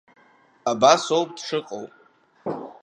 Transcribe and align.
Абас 0.71 1.03
ауп 1.15 1.29
дшыҟоу. 1.37 1.85